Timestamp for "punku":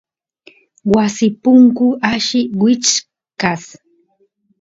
1.41-1.87